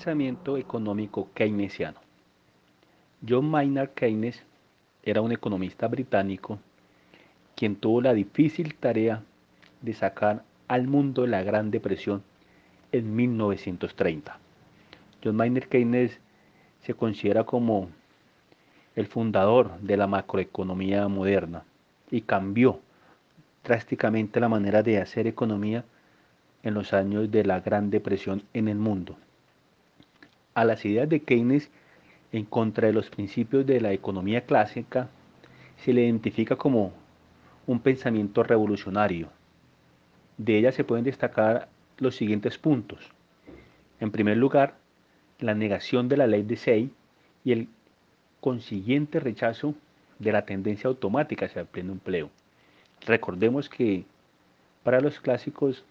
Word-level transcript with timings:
pensamiento 0.00 0.56
económico 0.56 1.28
keynesiano. 1.34 2.00
John 3.28 3.50
Maynard 3.50 3.90
Keynes 3.90 4.42
era 5.02 5.20
un 5.20 5.30
economista 5.30 5.88
británico 5.88 6.58
quien 7.54 7.76
tuvo 7.76 8.00
la 8.00 8.14
difícil 8.14 8.76
tarea 8.76 9.22
de 9.82 9.92
sacar 9.92 10.42
al 10.68 10.86
mundo 10.86 11.20
de 11.20 11.28
la 11.28 11.42
Gran 11.42 11.70
Depresión 11.70 12.22
en 12.92 13.14
1930. 13.14 14.38
John 15.22 15.36
Maynard 15.36 15.68
Keynes 15.68 16.18
se 16.80 16.94
considera 16.94 17.44
como 17.44 17.90
el 18.96 19.06
fundador 19.06 19.78
de 19.80 19.98
la 19.98 20.06
macroeconomía 20.06 21.06
moderna 21.08 21.64
y 22.10 22.22
cambió 22.22 22.80
drásticamente 23.64 24.40
la 24.40 24.48
manera 24.48 24.82
de 24.82 24.96
hacer 24.96 25.26
economía 25.26 25.84
en 26.62 26.72
los 26.72 26.94
años 26.94 27.30
de 27.30 27.44
la 27.44 27.60
Gran 27.60 27.90
Depresión 27.90 28.44
en 28.54 28.68
el 28.68 28.78
mundo. 28.78 29.18
A 30.60 30.64
las 30.66 30.84
ideas 30.84 31.08
de 31.08 31.20
Keynes 31.20 31.70
en 32.32 32.44
contra 32.44 32.86
de 32.86 32.92
los 32.92 33.08
principios 33.08 33.64
de 33.64 33.80
la 33.80 33.94
economía 33.94 34.44
clásica 34.44 35.08
se 35.78 35.94
le 35.94 36.04
identifica 36.04 36.56
como 36.56 36.92
un 37.66 37.80
pensamiento 37.80 38.42
revolucionario. 38.42 39.30
De 40.36 40.58
ella 40.58 40.70
se 40.70 40.84
pueden 40.84 41.06
destacar 41.06 41.70
los 41.96 42.14
siguientes 42.14 42.58
puntos. 42.58 43.10
En 44.00 44.10
primer 44.10 44.36
lugar, 44.36 44.74
la 45.38 45.54
negación 45.54 46.10
de 46.10 46.18
la 46.18 46.26
ley 46.26 46.42
de 46.42 46.56
Say 46.56 46.90
y 47.42 47.52
el 47.52 47.68
consiguiente 48.42 49.18
rechazo 49.18 49.74
de 50.18 50.32
la 50.32 50.44
tendencia 50.44 50.88
automática 50.88 51.46
hacia 51.46 51.62
el 51.62 51.68
pleno 51.68 51.92
empleo. 51.92 52.28
Recordemos 53.06 53.70
que 53.70 54.04
para 54.82 55.00
los 55.00 55.20
clásicos 55.20 55.86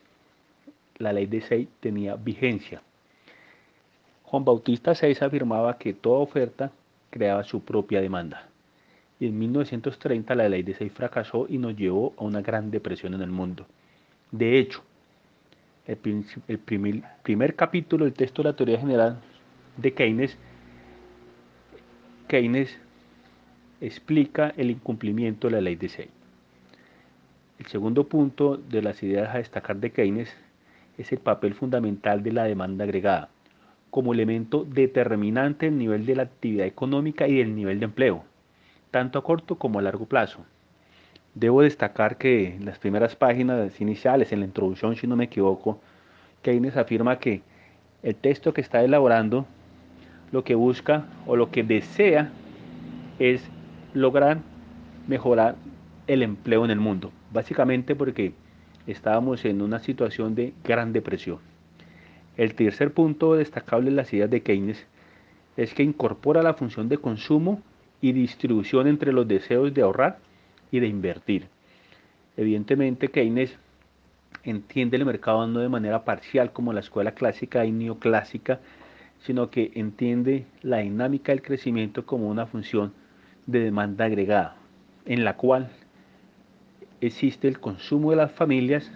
la 1.00 1.12
ley 1.12 1.26
de 1.26 1.42
Say 1.42 1.68
tenía 1.80 2.16
vigencia. 2.18 2.84
Juan 4.30 4.46
Bautista 4.46 4.94
Seix 4.94 5.24
afirmaba 5.24 5.80
que 5.80 5.92
toda 5.92 6.20
oferta 6.20 6.72
creaba 7.10 7.44
su 7.44 7.62
propia 7.62 8.00
demanda. 8.00 8.48
Y 9.20 9.26
en 9.26 9.40
1930 9.40 10.36
la 10.36 10.48
ley 10.48 10.62
de 10.62 10.76
Say 10.76 10.90
fracasó 10.90 11.48
y 11.50 11.58
nos 11.58 11.76
llevó 11.76 12.14
a 12.16 12.24
una 12.26 12.42
gran 12.42 12.70
depresión 12.70 13.16
en 13.16 13.24
el 13.24 13.32
mundo. 13.32 13.66
De 14.30 14.60
hecho, 14.60 14.84
el, 15.88 15.98
primer, 15.98 17.56
capítulo 17.56 18.06
del 18.06 18.14
texto 18.14 18.44
de 18.44 18.50
la 18.50 18.56
teoría 18.56 18.80
general 18.80 19.20
de 19.78 19.96
Keynes, 19.96 20.38
Keynes 22.28 22.78
explica 23.82 24.54
el 24.56 24.70
incumplimiento 24.70 25.48
de 25.48 25.54
la 25.54 25.62
ley 25.62 25.76
de 25.76 25.90
Say. 25.90 26.10
El 27.58 27.66
segundo 27.66 28.08
punto 28.08 28.58
de 28.58 28.84
las 28.84 29.02
ideas 29.02 29.34
a 29.34 29.40
destacar 29.40 29.78
de 29.78 29.92
Keynes 29.92 30.32
es 31.00 31.12
el 31.12 31.18
papel 31.18 31.56
fundamental 31.56 32.22
de 32.22 32.32
la 32.32 32.44
demanda 32.44 32.84
agregada, 32.84 33.30
como 33.90 34.14
elemento 34.14 34.66
determinante 34.66 35.66
del 35.66 35.78
nivel 35.78 36.06
de 36.06 36.16
la 36.16 36.24
actividad 36.24 36.66
económica 36.66 37.28
y 37.28 37.38
del 37.38 37.56
nivel 37.56 37.80
de 37.80 37.86
empleo, 37.86 38.24
tanto 38.92 39.20
a 39.20 39.24
corto 39.24 39.56
como 39.56 39.80
a 39.80 39.82
largo 39.82 40.06
plazo. 40.06 40.46
Debo 41.36 41.62
destacar 41.62 42.18
que 42.18 42.56
en 42.56 42.66
las 42.66 42.80
primeras 42.80 43.16
páginas 43.16 43.80
iniciales, 43.82 44.32
en 44.32 44.42
la 44.42 44.46
introducción, 44.46 44.96
si 44.96 45.08
no 45.08 45.16
me 45.16 45.26
equivoco, 45.26 45.80
Keynes 46.42 46.78
afirma 46.78 47.20
que 47.20 47.42
el 48.04 48.16
texto 48.16 48.54
que 48.54 48.62
está 48.62 48.84
elaborando 48.84 49.46
lo 50.32 50.44
que 50.44 50.56
busca 50.56 51.06
o 51.26 51.36
lo 51.36 51.52
que 51.52 51.64
desea 51.64 52.32
es 53.20 53.44
lograr 53.94 54.40
mejorar 55.08 55.56
el 56.08 56.24
empleo 56.24 56.66
en 56.66 56.72
el 56.72 56.80
mundo. 56.80 57.12
Básicamente 57.32 57.96
porque 57.96 58.34
estábamos 58.88 59.44
en 59.46 59.62
una 59.62 59.80
situación 59.80 60.36
de 60.36 60.54
gran 60.64 60.94
depresión. 60.94 61.49
El 62.40 62.56
tercer 62.56 62.94
punto 62.94 63.36
destacable 63.36 63.90
en 63.90 63.98
las 63.98 64.14
ideas 64.14 64.30
de 64.30 64.44
Keynes 64.44 64.88
es 65.58 65.74
que 65.74 65.84
incorpora 65.84 66.42
la 66.42 66.54
función 66.54 66.88
de 66.88 66.98
consumo 66.98 67.62
y 68.00 68.14
distribución 68.14 68.88
entre 68.88 69.12
los 69.12 69.28
deseos 69.28 69.74
de 69.74 69.82
ahorrar 69.82 70.20
y 70.72 70.80
de 70.80 70.88
invertir. 70.88 71.50
Evidentemente 72.38 73.10
Keynes 73.10 73.58
entiende 74.46 74.96
el 74.96 75.06
mercado 75.06 75.46
no 75.48 75.60
de 75.60 75.68
manera 75.68 76.06
parcial 76.06 76.54
como 76.54 76.72
la 76.72 76.80
escuela 76.80 77.12
clásica 77.12 77.66
y 77.66 77.74
neoclásica, 77.74 78.62
sino 79.20 79.50
que 79.50 79.74
entiende 79.76 80.46
la 80.62 80.78
dinámica 80.78 81.34
del 81.34 81.42
crecimiento 81.42 82.06
como 82.06 82.30
una 82.30 82.46
función 82.46 82.94
de 83.48 83.60
demanda 83.60 84.06
agregada, 84.06 84.56
en 85.06 85.26
la 85.26 85.36
cual 85.36 85.72
existe 87.02 87.50
el 87.50 87.60
consumo 87.60 88.12
de 88.12 88.16
las 88.16 88.32
familias, 88.32 88.90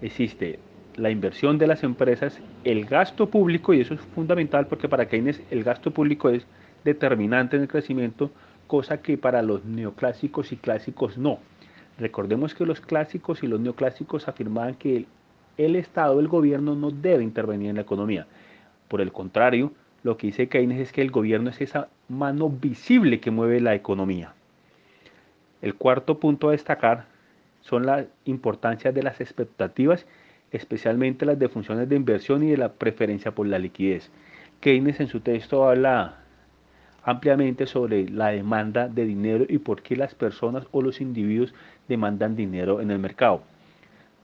existe 0.00 0.60
la 0.98 1.10
inversión 1.10 1.58
de 1.58 1.66
las 1.66 1.82
empresas, 1.82 2.40
el 2.64 2.84
gasto 2.84 3.28
público, 3.30 3.72
y 3.72 3.80
eso 3.80 3.94
es 3.94 4.00
fundamental 4.00 4.66
porque 4.66 4.88
para 4.88 5.08
Keynes 5.08 5.40
el 5.50 5.62
gasto 5.64 5.92
público 5.92 6.28
es 6.28 6.46
determinante 6.84 7.56
en 7.56 7.62
el 7.62 7.68
crecimiento, 7.68 8.30
cosa 8.66 9.00
que 9.00 9.16
para 9.16 9.42
los 9.42 9.64
neoclásicos 9.64 10.52
y 10.52 10.56
clásicos 10.56 11.16
no. 11.16 11.38
Recordemos 11.98 12.54
que 12.54 12.66
los 12.66 12.80
clásicos 12.80 13.42
y 13.42 13.46
los 13.46 13.60
neoclásicos 13.60 14.28
afirmaban 14.28 14.74
que 14.74 15.06
el, 15.56 15.76
Estado, 15.76 16.20
el 16.20 16.28
gobierno 16.28 16.74
no 16.74 16.90
debe 16.90 17.24
intervenir 17.24 17.70
en 17.70 17.76
la 17.76 17.82
economía. 17.82 18.26
Por 18.88 19.00
el 19.00 19.12
contrario, 19.12 19.72
lo 20.02 20.16
que 20.16 20.28
dice 20.28 20.48
Keynes 20.48 20.80
es 20.80 20.92
que 20.92 21.02
el 21.02 21.10
gobierno 21.10 21.50
es 21.50 21.60
esa 21.60 21.88
mano 22.08 22.48
visible 22.48 23.20
que 23.20 23.30
mueve 23.30 23.60
la 23.60 23.74
economía. 23.74 24.32
El 25.60 25.74
cuarto 25.74 26.20
punto 26.20 26.48
a 26.48 26.52
destacar 26.52 27.06
son 27.62 27.84
la 27.84 28.06
importancia 28.24 28.92
de 28.92 29.02
las 29.02 29.20
expectativas, 29.20 30.06
especialmente 30.52 31.26
las 31.26 31.38
de 31.38 31.48
funciones 31.48 31.88
de 31.88 31.96
inversión 31.96 32.42
y 32.42 32.50
de 32.50 32.56
la 32.56 32.72
preferencia 32.72 33.32
por 33.34 33.46
la 33.46 33.58
liquidez. 33.58 34.10
Keynes 34.60 35.00
en 35.00 35.08
su 35.08 35.20
texto 35.20 35.68
habla 35.68 36.16
ampliamente 37.04 37.66
sobre 37.66 38.08
la 38.08 38.28
demanda 38.28 38.88
de 38.88 39.04
dinero 39.04 39.46
y 39.48 39.58
por 39.58 39.82
qué 39.82 39.96
las 39.96 40.14
personas 40.14 40.66
o 40.72 40.82
los 40.82 41.00
individuos 41.00 41.54
demandan 41.88 42.36
dinero 42.36 42.80
en 42.80 42.90
el 42.90 42.98
mercado. 42.98 43.42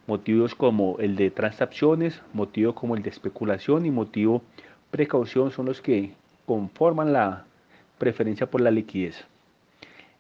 Motivos 0.07 0.55
como 0.55 0.99
el 0.99 1.17
de 1.17 1.31
transacciones, 1.31 2.21
motivo 2.34 2.75
como 2.75 2.95
el 2.95 3.03
de 3.03 3.11
especulación 3.11 3.87
y 3.87 3.91
motivo 3.91 4.43
precaución 4.91 5.51
son 5.51 5.67
los 5.67 5.81
que 5.81 6.13
conforman 6.47 7.13
la 7.13 7.45
preferencia 7.99 8.51
por 8.51 8.61
la 8.61 8.71
liquidez. 8.71 9.25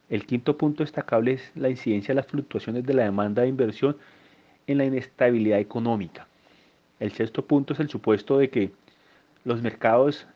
El 0.08 0.24
quinto 0.26 0.56
punto 0.56 0.82
destacable 0.82 1.32
es 1.32 1.52
la 1.54 1.68
incidencia 1.68 2.14
de 2.14 2.20
las 2.20 2.26
fluctuaciones 2.26 2.84
de 2.84 2.94
la 2.94 3.04
demanda 3.04 3.42
de 3.42 3.48
inversión 3.48 3.96
en 4.66 4.78
la 4.78 4.84
inestabilidad 4.84 5.58
económica. 5.58 6.26
El 7.00 7.12
sexto 7.12 7.44
punto 7.44 7.72
es 7.72 7.80
el 7.80 7.88
supuesto 7.88 8.38
de 8.38 8.50
que 8.50 8.70
los 9.44 9.62
mercados 9.62 10.26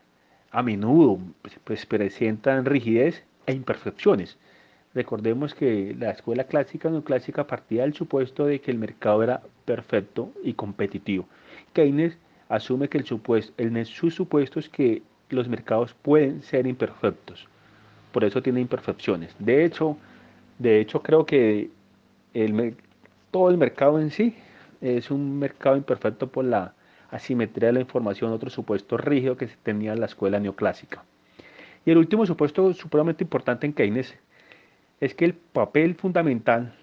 a 0.51 0.63
menudo 0.63 1.19
pues, 1.43 1.59
pues, 1.65 1.87
presentan 1.87 2.65
rigidez 2.65 3.25
e 3.47 3.53
imperfecciones. 3.53 4.39
Recordemos 4.95 5.55
que 5.55 5.95
la 5.99 6.11
escuela 6.11 6.45
clásica 6.45 6.89
no 6.91 7.05
clásica 7.05 7.47
partía 7.47 7.83
del 7.83 7.95
supuesto 7.95 8.47
de 8.47 8.61
que 8.61 8.71
el 8.71 8.79
mercado 8.79 9.23
era 9.23 9.43
perfecto 9.65 10.33
y 10.43 10.55
competitivo. 10.55 11.27
Keynes 11.73 12.17
asume 12.49 12.89
que 12.89 12.99
el 12.99 13.05
supuesto, 13.05 13.53
el, 13.59 13.85
su 13.87 14.11
supuesto 14.11 14.59
es 14.59 14.69
que 14.69 15.03
los 15.29 15.49
mercados 15.49 15.95
pueden 15.95 16.43
ser 16.43 16.67
imperfectos 16.67 17.47
por 18.13 18.25
eso 18.25 18.43
tiene 18.43 18.61
imperfecciones. 18.61 19.35
De 19.39 19.65
hecho, 19.65 19.97
de 20.59 20.81
hecho 20.81 21.03
creo 21.03 21.25
que 21.27 21.71
el, 22.35 22.75
todo 23.39 23.51
el 23.51 23.57
mercado 23.57 24.01
en 24.01 24.11
sí 24.11 24.35
es 24.81 25.13
un 25.13 25.39
mercado 25.39 25.77
imperfecto 25.77 26.27
por 26.27 26.45
la 26.45 26.75
asimetría 27.09 27.69
de 27.69 27.75
la 27.75 27.81
información, 27.81 28.33
otro 28.33 28.51
supuesto 28.51 28.97
rígido 28.97 29.37
que 29.37 29.47
tenía 29.63 29.93
en 29.93 30.01
la 30.01 30.07
escuela 30.07 30.41
neoclásica. 30.41 31.05
Y 31.87 31.93
el 31.93 31.99
último 31.99 32.27
supuesto 32.27 32.75
supremamente 32.75 33.23
importante 33.23 33.65
en 33.65 33.75
Keynes 33.75 34.13
es 35.01 35.15
que 35.15 35.25
el 35.25 35.35
papel 35.35 35.95
fundamental 35.95 36.75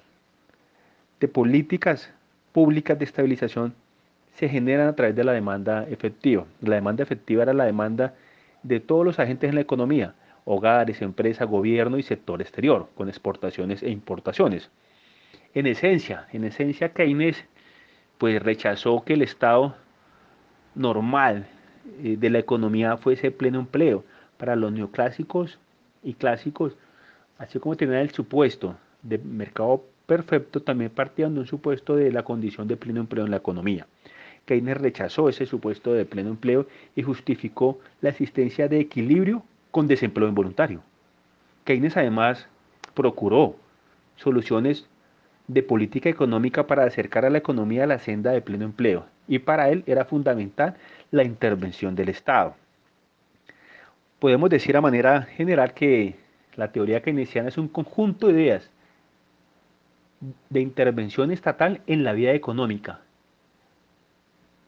de 1.19 1.27
políticas 1.27 2.13
públicas 2.53 2.97
de 2.97 3.03
estabilización 3.03 3.73
se 4.35 4.47
generan 4.47 4.87
a 4.87 4.95
través 4.95 5.13
de 5.13 5.25
la 5.25 5.33
demanda 5.33 5.85
efectiva. 5.89 6.45
La 6.61 6.75
demanda 6.75 7.03
efectiva 7.03 7.43
era 7.43 7.53
la 7.53 7.65
demanda 7.65 8.13
de 8.63 8.79
todos 8.79 9.03
los 9.03 9.19
agentes 9.19 9.49
en 9.49 9.55
la 9.55 9.61
economía, 9.61 10.15
hogares, 10.45 11.01
empresas, 11.01 11.49
gobierno 11.49 11.97
y 11.97 12.03
sector 12.03 12.41
exterior, 12.41 12.87
con 12.95 13.09
exportaciones 13.09 13.83
e 13.83 13.89
importaciones. 13.89 14.71
En 15.55 15.67
esencia, 15.67 16.27
en 16.33 16.43
esencia 16.43 16.89
Keynes 16.89 17.45
pues 18.17 18.43
rechazó 18.43 19.03
que 19.05 19.13
el 19.13 19.21
estado 19.21 19.73
normal 20.75 21.47
eh, 22.03 22.17
de 22.19 22.29
la 22.29 22.39
economía 22.39 22.97
fuese 22.97 23.31
pleno 23.31 23.59
empleo. 23.59 24.03
Para 24.37 24.57
los 24.57 24.73
neoclásicos 24.73 25.57
y 26.03 26.13
clásicos, 26.15 26.75
así 27.37 27.57
como 27.57 27.77
tenían 27.77 28.01
el 28.01 28.11
supuesto 28.11 28.75
de 29.01 29.17
mercado 29.17 29.81
perfecto, 30.05 30.61
también 30.61 30.89
partían 30.89 31.33
de 31.33 31.39
un 31.39 31.47
supuesto 31.47 31.95
de 31.95 32.11
la 32.11 32.23
condición 32.23 32.67
de 32.67 32.75
pleno 32.75 32.99
empleo 32.99 33.23
en 33.23 33.31
la 33.31 33.37
economía. 33.37 33.87
Keynes 34.45 34.77
rechazó 34.77 35.29
ese 35.29 35.45
supuesto 35.45 35.93
de 35.93 36.03
pleno 36.03 36.31
empleo 36.31 36.67
y 36.97 37.01
justificó 37.01 37.79
la 38.01 38.09
existencia 38.09 38.67
de 38.67 38.81
equilibrio 38.81 39.41
con 39.71 39.87
desempleo 39.87 40.27
involuntario. 40.27 40.81
Keynes 41.63 41.95
además 41.95 42.45
procuró 42.93 43.55
soluciones 44.17 44.85
de 45.47 45.63
política 45.63 46.09
económica 46.09 46.67
para 46.67 46.85
acercar 46.85 47.25
a 47.25 47.29
la 47.29 47.37
economía 47.37 47.83
a 47.83 47.87
la 47.87 47.99
senda 47.99 48.31
de 48.31 48.41
pleno 48.41 48.65
empleo, 48.65 49.05
y 49.27 49.39
para 49.39 49.69
él 49.69 49.83
era 49.85 50.05
fundamental 50.05 50.75
la 51.11 51.23
intervención 51.23 51.95
del 51.95 52.09
Estado. 52.09 52.55
Podemos 54.19 54.49
decir 54.49 54.75
a 54.75 54.81
manera 54.81 55.23
general 55.23 55.73
que 55.73 56.15
la 56.55 56.71
teoría 56.71 57.01
keynesiana 57.01 57.49
es 57.49 57.57
un 57.57 57.67
conjunto 57.67 58.27
de 58.27 58.41
ideas 58.41 58.71
de 60.49 60.61
intervención 60.61 61.31
estatal 61.31 61.81
en 61.85 62.03
la 62.03 62.13
vida 62.13 62.31
económica 62.31 63.01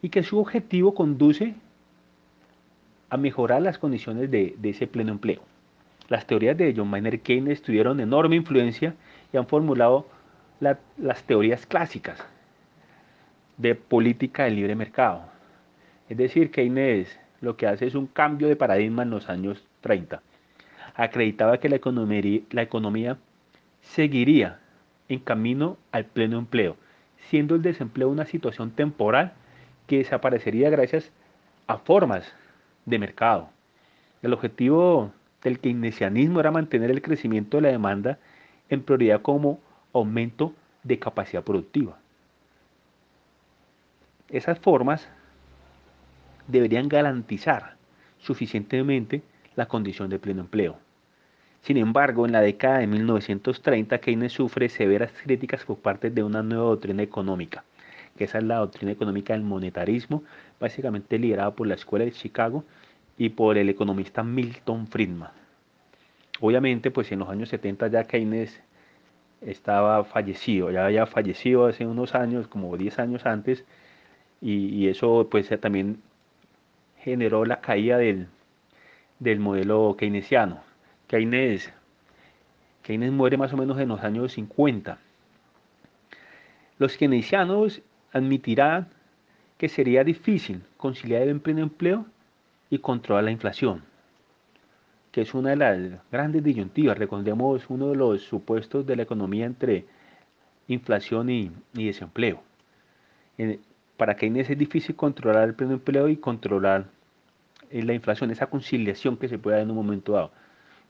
y 0.02 0.10
que 0.10 0.22
su 0.22 0.38
objetivo 0.38 0.94
conduce 0.94 1.54
a 3.10 3.16
mejorar 3.16 3.62
las 3.62 3.78
condiciones 3.78 4.30
de, 4.30 4.56
ese 4.62 4.86
pleno 4.86 5.12
empleo. 5.12 5.40
Las 6.08 6.26
teorías 6.26 6.56
de 6.56 6.74
John 6.76 6.88
Maynard 6.88 7.20
Keynes 7.20 7.62
tuvieron 7.62 8.00
enorme 8.00 8.36
influencia 8.36 8.94
y 9.32 9.36
han 9.36 9.46
formulado 9.46 10.06
las 10.60 11.22
teorías 11.24 11.66
clásicas 11.66 12.18
de 13.56 13.74
política 13.74 14.44
del 14.44 14.56
libre 14.56 14.74
mercado. 14.74 15.22
Es 16.08 16.16
decir, 16.16 16.50
Keynes 16.50 17.18
lo 17.40 17.56
que 17.56 17.66
hace 17.66 17.86
es 17.86 17.94
un 17.94 18.06
cambio 18.06 18.48
de 18.48 18.56
paradigma 18.56 19.02
en 19.02 19.10
los 19.10 19.28
años 19.28 19.64
30. 19.82 20.22
Acreditaba 20.94 21.58
que 21.58 21.68
la 21.68 21.76
economía, 21.76 22.40
la 22.50 22.62
economía 22.62 23.18
seguiría 23.80 24.58
en 25.08 25.20
camino 25.20 25.76
al 25.92 26.04
pleno 26.04 26.38
empleo, 26.38 26.76
siendo 27.30 27.54
el 27.54 27.62
desempleo 27.62 28.08
una 28.08 28.26
situación 28.26 28.70
temporal 28.70 29.32
que 29.86 29.98
desaparecería 29.98 30.70
gracias 30.70 31.12
a 31.66 31.78
formas 31.78 32.32
de 32.84 32.98
mercado. 32.98 33.50
El 34.22 34.32
objetivo 34.32 35.12
del 35.42 35.60
keynesianismo 35.60 36.40
era 36.40 36.50
mantener 36.50 36.90
el 36.90 37.02
crecimiento 37.02 37.58
de 37.58 37.62
la 37.62 37.68
demanda 37.68 38.18
en 38.68 38.82
prioridad 38.82 39.22
como 39.22 39.60
aumento 39.98 40.54
de 40.82 40.98
capacidad 40.98 41.42
productiva. 41.42 41.98
Esas 44.30 44.58
formas 44.58 45.08
deberían 46.46 46.88
garantizar 46.88 47.76
suficientemente 48.18 49.22
la 49.56 49.66
condición 49.66 50.10
de 50.10 50.18
pleno 50.18 50.42
empleo. 50.42 50.76
Sin 51.62 51.76
embargo, 51.76 52.26
en 52.26 52.32
la 52.32 52.40
década 52.40 52.78
de 52.78 52.86
1930, 52.86 53.98
Keynes 53.98 54.32
sufre 54.32 54.68
severas 54.68 55.12
críticas 55.22 55.64
por 55.64 55.78
parte 55.78 56.10
de 56.10 56.22
una 56.22 56.42
nueva 56.42 56.64
doctrina 56.64 57.02
económica, 57.02 57.64
que 58.16 58.24
es 58.24 58.34
la 58.34 58.56
doctrina 58.58 58.92
económica 58.92 59.32
del 59.32 59.42
monetarismo, 59.42 60.22
básicamente 60.60 61.18
liderada 61.18 61.50
por 61.50 61.66
la 61.66 61.74
Escuela 61.74 62.04
de 62.04 62.12
Chicago 62.12 62.64
y 63.16 63.30
por 63.30 63.58
el 63.58 63.68
economista 63.68 64.22
Milton 64.22 64.86
Friedman. 64.86 65.30
Obviamente, 66.40 66.90
pues 66.90 67.10
en 67.10 67.18
los 67.18 67.28
años 67.28 67.48
70 67.48 67.88
ya 67.88 68.04
Keynes 68.04 68.60
estaba 69.42 70.04
fallecido, 70.04 70.70
ya 70.70 70.86
había 70.86 71.06
fallecido 71.06 71.66
hace 71.66 71.86
unos 71.86 72.14
años, 72.14 72.48
como 72.48 72.76
10 72.76 72.98
años 72.98 73.26
antes, 73.26 73.64
y, 74.40 74.88
eso 74.88 75.28
pues 75.30 75.48
también 75.60 76.00
generó 76.98 77.44
la 77.44 77.60
caída 77.60 77.98
del, 77.98 78.28
del 79.18 79.40
modelo 79.40 79.96
keynesiano. 79.98 80.60
Keynes, 81.08 81.72
Keynes 82.82 83.12
muere 83.12 83.36
más 83.36 83.52
o 83.52 83.56
menos 83.56 83.78
en 83.78 83.88
los 83.88 84.00
años 84.02 84.32
50. 84.32 84.98
Los 86.78 86.96
keynesianos 86.96 87.82
admitirán 88.12 88.88
que 89.58 89.68
sería 89.68 90.04
difícil 90.04 90.62
conciliar 90.76 91.22
el 91.22 91.40
pleno 91.40 91.62
empleo 91.62 92.06
y 92.70 92.78
controlar 92.78 93.24
la 93.24 93.30
inflación, 93.32 93.82
que 95.18 95.22
es 95.22 95.34
una 95.34 95.50
de 95.50 95.56
las 95.56 96.00
grandes 96.12 96.44
disyuntivas. 96.44 96.96
Recordemos 96.96 97.68
uno 97.68 97.88
de 97.88 97.96
los 97.96 98.22
supuestos 98.22 98.86
de 98.86 98.94
la 98.94 99.02
economía 99.02 99.46
entre 99.46 99.84
inflación 100.68 101.28
y, 101.28 101.50
desempleo. 101.72 102.40
para 103.96 104.14
Keynes 104.14 104.48
es 104.48 104.56
difícil 104.56 104.94
controlar 104.94 105.48
el 105.48 105.54
pleno 105.54 105.72
empleo 105.72 106.08
y 106.08 106.18
controlar 106.18 106.84
eh, 107.68 107.82
la 107.82 107.94
inflación, 107.94 108.30
esa 108.30 108.46
conciliación 108.46 109.16
que 109.16 109.26
se 109.26 109.40
puede 109.40 109.56
dar 109.56 109.64
en 109.64 109.70
un 109.70 109.76
momento 109.78 110.12
dado, 110.12 110.30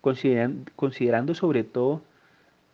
considerando 0.03 1.33
sobre 1.33 1.65
todo 1.65 2.03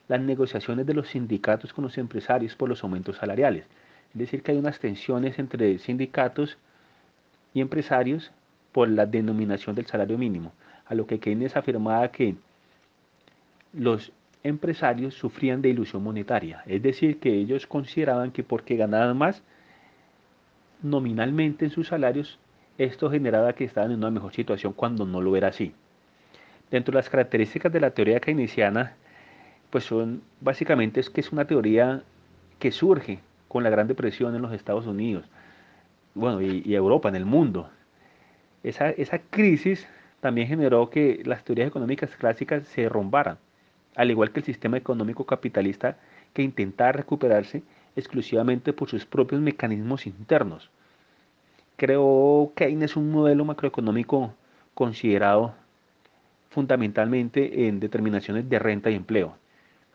las 0.08 0.20
negociaciones 0.20 0.86
de 0.86 0.94
los 0.94 1.06
sindicatos 1.06 1.72
con 1.72 1.84
los 1.84 1.96
empresarios 1.98 2.56
por 2.56 2.68
los 2.68 2.82
aumentos 2.82 3.18
salariales. 3.18 3.64
Es 4.12 4.18
decir, 4.18 4.42
que 4.42 4.50
hay 4.50 4.58
unas 4.58 4.80
tensiones 4.80 5.38
entre 5.38 5.78
sindicatos 5.78 6.58
y 7.52 7.60
empresarios 7.60 8.32
por 8.72 8.88
la 8.88 9.06
denominación 9.06 9.76
del 9.76 9.86
salario 9.86 10.18
mínimo, 10.18 10.52
a 10.86 10.94
lo 10.94 11.06
que 11.06 11.18
Keynes 11.18 11.56
afirmaba 11.56 12.08
que 12.08 12.34
los 13.72 14.12
empresarios 14.42 15.14
sufrían 15.14 15.62
de 15.62 15.70
ilusión 15.70 16.02
monetaria, 16.02 16.62
es 16.66 16.82
decir, 16.82 17.18
que 17.18 17.34
ellos 17.34 17.66
consideraban 17.66 18.30
que 18.30 18.42
porque 18.42 18.76
ganaban 18.76 19.16
más 19.16 19.42
nominalmente 20.82 21.64
en 21.64 21.70
sus 21.70 21.88
salarios, 21.88 22.38
esto 22.76 23.10
generaba 23.10 23.54
que 23.54 23.64
estaban 23.64 23.90
en 23.90 23.98
una 23.98 24.10
mejor 24.10 24.34
situación 24.34 24.74
cuando 24.74 25.06
no 25.06 25.22
lo 25.22 25.36
era 25.36 25.48
así. 25.48 25.72
Dentro 26.70 26.92
de 26.92 26.96
las 26.96 27.08
características 27.08 27.72
de 27.72 27.80
la 27.80 27.90
teoría 27.90 28.20
keynesiana, 28.20 28.94
pues 29.70 29.84
son 29.84 30.22
básicamente 30.40 31.00
es 31.00 31.08
que 31.08 31.20
es 31.20 31.32
una 31.32 31.46
teoría 31.46 32.02
que 32.58 32.70
surge 32.70 33.20
con 33.48 33.62
la 33.62 33.70
Gran 33.70 33.88
Depresión 33.88 34.34
en 34.34 34.42
los 34.42 34.52
Estados 34.52 34.86
Unidos, 34.86 35.24
bueno, 36.14 36.40
y, 36.40 36.74
Europa, 36.74 37.08
en 37.08 37.16
el 37.16 37.24
mundo, 37.24 37.68
esa, 38.62 38.94
crisis 39.30 39.86
también 40.24 40.48
generó 40.48 40.88
que 40.88 41.20
las 41.26 41.44
teorías 41.44 41.68
económicas 41.68 42.16
clásicas 42.16 42.66
se 42.68 42.80
derrumbaran, 42.80 43.36
al 43.94 44.10
igual 44.10 44.30
que 44.30 44.40
el 44.40 44.46
sistema 44.46 44.78
económico 44.78 45.26
capitalista 45.26 45.98
que 46.32 46.40
intentaba 46.40 46.92
recuperarse 46.92 47.62
exclusivamente 47.94 48.72
por 48.72 48.88
sus 48.88 49.04
propios 49.04 49.42
mecanismos 49.42 50.06
internos. 50.06 50.70
Creó 51.76 52.52
Keynes 52.56 52.96
un 52.96 53.10
modelo 53.12 53.44
macroeconómico 53.44 54.32
considerado 54.72 55.52
fundamentalmente 56.48 57.68
en 57.68 57.78
determinaciones 57.78 58.48
de 58.48 58.58
renta 58.58 58.88
y 58.88 58.94
empleo, 58.94 59.36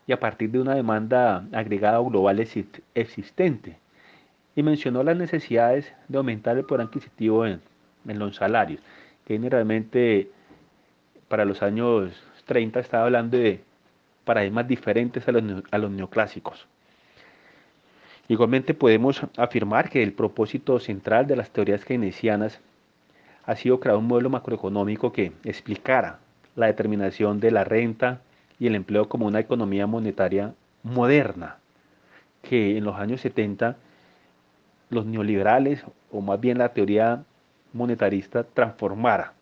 y 0.06 0.12
a 0.12 0.20
partir 0.20 0.52
de 0.52 0.60
una 0.60 0.76
demanda 0.76 1.44
agregada 1.50 1.98
global 1.98 2.38
existente, 2.94 3.78
y 4.54 4.62
mencionó 4.62 5.02
las 5.02 5.16
necesidades 5.16 5.92
de 6.06 6.18
aumentar 6.18 6.56
el 6.56 6.66
poder 6.66 6.86
adquisitivo 6.86 7.46
en, 7.46 7.60
los 8.04 8.36
salarios, 8.36 8.80
que 8.80 8.99
generalmente 9.30 10.28
para 11.28 11.44
los 11.44 11.62
años 11.62 12.10
30 12.46 12.80
estaba 12.80 13.04
hablando 13.04 13.36
de 13.36 13.60
paradigmas 14.24 14.66
diferentes 14.66 15.28
a 15.28 15.30
los, 15.30 15.62
a 15.70 15.78
los 15.78 15.92
neoclásicos. 15.92 16.66
Igualmente 18.26 18.74
podemos 18.74 19.22
afirmar 19.36 19.88
que 19.88 20.02
el 20.02 20.14
propósito 20.14 20.80
central 20.80 21.28
de 21.28 21.36
las 21.36 21.50
teorías 21.50 21.84
keynesianas 21.84 22.60
ha 23.44 23.54
sido 23.54 23.78
crear 23.78 23.96
un 23.96 24.08
modelo 24.08 24.30
macroeconómico 24.30 25.12
que 25.12 25.32
explicara 25.44 26.18
la 26.56 26.66
determinación 26.66 27.38
de 27.38 27.52
la 27.52 27.62
renta 27.62 28.22
y 28.58 28.66
el 28.66 28.74
empleo 28.74 29.08
como 29.08 29.26
una 29.26 29.38
economía 29.38 29.86
monetaria 29.86 30.54
moderna, 30.82 31.58
que 32.42 32.76
en 32.76 32.82
los 32.82 32.96
años 32.96 33.20
70 33.20 33.76
los 34.88 35.06
neoliberales, 35.06 35.84
o 36.10 36.20
más 36.20 36.40
bien 36.40 36.58
la 36.58 36.70
teoría 36.70 37.22
monetarista 37.72 38.44
transformara. 38.44 39.32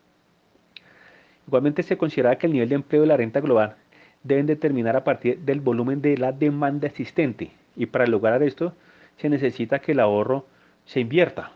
Igualmente 1.47 1.83
se 1.83 1.97
considera 1.97 2.37
que 2.37 2.47
el 2.47 2.53
nivel 2.53 2.69
de 2.69 2.75
empleo 2.75 3.03
y 3.03 3.07
la 3.07 3.17
renta 3.17 3.39
global 3.39 3.75
deben 4.23 4.45
determinar 4.45 4.95
a 4.95 5.03
partir 5.03 5.39
del 5.39 5.61
volumen 5.61 6.01
de 6.01 6.17
la 6.17 6.31
demanda 6.31 6.87
existente 6.87 7.51
y 7.75 7.85
para 7.85 8.05
lograr 8.05 8.43
esto 8.43 8.73
se 9.17 9.29
necesita 9.29 9.79
que 9.79 9.93
el 9.93 9.99
ahorro 9.99 10.45
se 10.85 10.99
invierta 10.99 11.51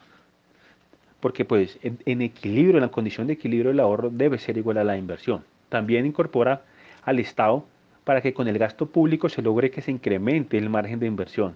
porque 1.24 1.46
pues 1.46 1.80
en, 1.82 2.22
equilibrio, 2.22 2.75
en 2.75 2.82
la 2.82 2.92
condición 2.92 3.27
de 3.27 3.34
equilibrio 3.34 3.72
el 3.72 3.80
ahorro 3.80 4.10
debe 4.10 4.38
ser 4.39 4.58
igual 4.58 4.77
a 4.77 4.84
la 4.84 4.98
inversión. 4.98 5.46
También 5.70 6.06
incorpora 6.06 6.63
al 7.01 7.18
Estado 7.18 7.63
para 8.03 8.20
que 8.20 8.34
con 8.34 8.50
el 8.50 8.58
gasto 8.58 8.88
público 8.88 9.30
se 9.30 9.42
logre 9.42 9.72
que 9.72 9.82
se 9.82 9.92
incremente 9.92 10.58
el 10.58 10.70
margen 10.70 11.00
de 11.00 11.08
inversión, 11.08 11.56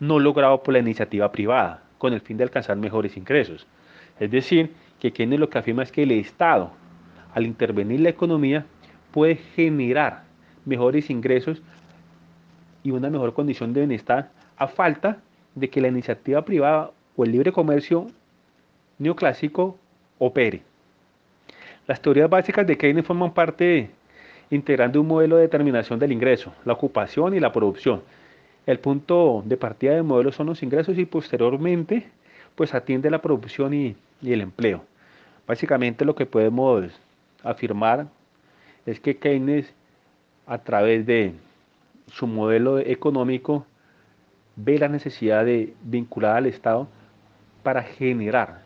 no 0.00 0.18
logrado 0.18 0.60
por 0.64 0.72
la 0.72 0.80
iniciativa 0.80 1.30
privada, 1.30 1.84
con 1.98 2.14
el 2.14 2.20
fin 2.20 2.36
de 2.36 2.42
alcanzar 2.42 2.78
mejores 2.78 3.16
ingresos. 3.16 3.68
Es 4.18 4.30
decir, 4.30 4.72
que 5.00 5.12
Keynes 5.12 5.38
lo 5.38 5.50
que 5.50 5.58
afirma 5.58 5.82
es 5.82 5.92
que 5.92 6.02
el 6.02 6.12
Estado, 6.12 6.70
al 7.34 7.46
intervenir 7.46 8.00
la 8.00 8.08
economía, 8.08 8.64
puede 9.10 9.36
generar 9.36 10.24
mejores 10.64 11.10
ingresos 11.10 11.62
y 12.82 12.90
una 12.90 13.10
mejor 13.10 13.34
condición 13.34 13.72
de 13.72 13.80
bienestar 13.80 14.30
a 14.56 14.68
falta 14.68 15.18
de 15.54 15.68
que 15.68 15.80
la 15.80 15.88
iniciativa 15.88 16.42
privada 16.42 16.90
o 17.16 17.24
el 17.24 17.32
libre 17.32 17.52
comercio 17.52 18.06
neoclásico 18.98 19.76
opere. 20.18 20.62
Las 21.86 22.00
teorías 22.00 22.28
básicas 22.28 22.66
de 22.66 22.76
Keynes 22.76 23.06
forman 23.06 23.32
parte 23.32 23.90
integrando 24.50 25.00
un 25.00 25.08
modelo 25.08 25.36
de 25.36 25.42
determinación 25.42 25.98
del 25.98 26.12
ingreso, 26.12 26.52
la 26.64 26.72
ocupación 26.72 27.34
y 27.34 27.40
la 27.40 27.52
producción. 27.52 28.02
El 28.66 28.78
punto 28.80 29.42
de 29.44 29.56
partida 29.56 29.94
del 29.94 30.04
modelo 30.04 30.32
son 30.32 30.46
los 30.46 30.62
ingresos 30.62 30.98
y 30.98 31.04
posteriormente 31.04 32.08
pues 32.56 32.74
atiende 32.74 33.10
la 33.10 33.22
producción 33.22 33.72
y, 33.74 33.96
el 34.22 34.40
empleo. 34.40 34.84
Básicamente 35.46 36.04
lo 36.04 36.16
que 36.16 36.26
podemos 36.26 36.90
afirmar 37.44 38.08
es 38.86 38.98
que 38.98 39.18
Keynes 39.18 39.72
a 40.46 40.58
través 40.58 41.06
de 41.06 41.34
su 42.08 42.26
modelo 42.26 42.78
económico 42.78 43.66
ve 44.56 44.78
la 44.78 44.88
necesidad 44.88 45.44
de 45.44 45.74
vincular 45.82 46.36
al 46.36 46.46
Estado 46.46 46.88
para 47.62 47.82
generar 47.82 48.62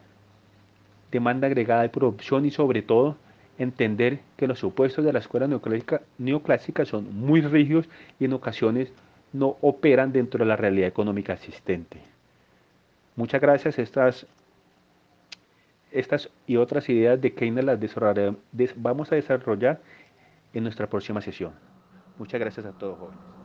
demanda 1.11 1.49
agregada 1.49 1.83
de 1.83 1.89
producción 1.89 2.47
y 2.47 2.51
sobre 2.51 2.83
todo 2.83 3.17
entender 3.59 4.21
que 4.37 4.47
los 4.47 4.59
supuestos 4.59 5.05
de 5.05 5.13
la 5.13 5.19
escuela 5.19 5.47
neoclásica, 5.47 6.01
neoclásica 6.17 6.85
son 6.85 7.15
muy 7.15 7.41
rígidos 7.41 7.89
y 8.19 8.25
en 8.25 8.33
ocasiones 8.33 8.93
no 9.33 9.57
operan 9.61 10.13
dentro 10.13 10.39
de 10.39 10.49
la 10.49 10.57
realidad 10.57 10.89
económica 10.89 11.33
existente. 11.35 11.99
Muchas 13.21 13.43
gracias. 13.43 13.79
Estas, 13.79 14.27
estas 15.91 16.31
y 16.47 16.57
otras 16.57 16.89
ideas 16.89 17.21
de 17.21 17.35
Keynes 17.35 17.67
las 17.67 17.79
vamos 18.77 19.13
a 19.13 19.17
desarrollar 19.17 19.79
en 20.55 20.63
nuestra 20.63 20.87
próxima 20.87 21.21
sesión. 21.21 21.53
Muchas 22.17 22.41
gracias 22.41 22.65
a 22.65 22.73
todos 22.73 22.99
jóvenes. 22.99 23.40